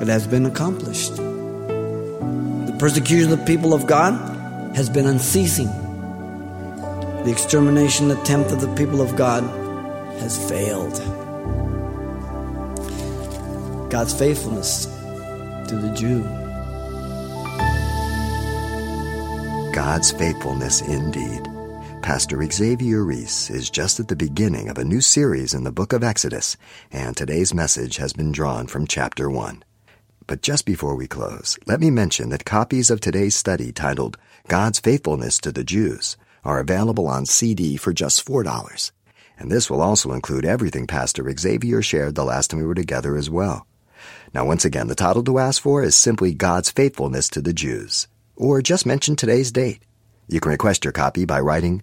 it 0.00 0.08
has 0.08 0.26
been 0.26 0.46
accomplished. 0.46 1.16
The 1.16 2.76
persecution 2.78 3.32
of 3.32 3.38
the 3.40 3.44
people 3.44 3.74
of 3.74 3.86
God 3.86 4.14
has 4.76 4.88
been 4.88 5.06
unceasing. 5.06 5.66
The 7.24 7.30
extermination 7.30 8.10
attempt 8.10 8.50
of 8.50 8.60
the 8.60 8.74
people 8.74 9.00
of 9.00 9.14
God 9.16 9.42
has 10.20 10.38
failed. 10.48 10.98
God's 13.90 14.14
faithfulness 14.14 14.86
to 15.68 15.76
the 15.76 15.92
Jew. 15.94 16.22
God's 19.72 20.10
faithfulness 20.12 20.80
indeed. 20.82 21.51
Pastor 22.02 22.44
Xavier 22.50 23.04
Reese 23.04 23.48
is 23.48 23.70
just 23.70 24.00
at 24.00 24.08
the 24.08 24.16
beginning 24.16 24.68
of 24.68 24.76
a 24.76 24.84
new 24.84 25.00
series 25.00 25.54
in 25.54 25.62
the 25.62 25.70
book 25.70 25.92
of 25.92 26.02
Exodus, 26.02 26.56
and 26.90 27.16
today's 27.16 27.54
message 27.54 27.98
has 27.98 28.12
been 28.12 28.32
drawn 28.32 28.66
from 28.66 28.88
chapter 28.88 29.30
1. 29.30 29.62
But 30.26 30.42
just 30.42 30.66
before 30.66 30.96
we 30.96 31.06
close, 31.06 31.56
let 31.64 31.78
me 31.78 31.92
mention 31.92 32.30
that 32.30 32.44
copies 32.44 32.90
of 32.90 33.00
today's 33.00 33.36
study 33.36 33.70
titled 33.70 34.18
God's 34.48 34.80
Faithfulness 34.80 35.38
to 35.38 35.52
the 35.52 35.62
Jews 35.62 36.16
are 36.44 36.58
available 36.58 37.06
on 37.06 37.24
CD 37.24 37.76
for 37.76 37.92
just 37.92 38.26
$4. 38.26 38.90
And 39.38 39.50
this 39.50 39.70
will 39.70 39.80
also 39.80 40.10
include 40.10 40.44
everything 40.44 40.88
Pastor 40.88 41.32
Xavier 41.38 41.82
shared 41.82 42.16
the 42.16 42.24
last 42.24 42.50
time 42.50 42.58
we 42.58 42.66
were 42.66 42.74
together 42.74 43.16
as 43.16 43.30
well. 43.30 43.64
Now, 44.34 44.44
once 44.44 44.64
again, 44.64 44.88
the 44.88 44.96
title 44.96 45.22
to 45.22 45.38
ask 45.38 45.62
for 45.62 45.84
is 45.84 45.94
simply 45.94 46.34
God's 46.34 46.70
Faithfulness 46.70 47.28
to 47.28 47.40
the 47.40 47.52
Jews 47.52 48.08
or 48.34 48.60
just 48.60 48.86
mention 48.86 49.14
today's 49.14 49.52
date. 49.52 49.84
You 50.28 50.40
can 50.40 50.50
request 50.50 50.84
your 50.84 50.92
copy 50.92 51.24
by 51.24 51.38
writing 51.40 51.82